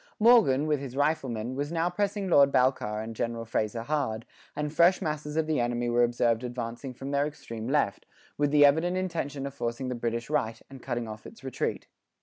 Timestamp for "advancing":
6.43-6.91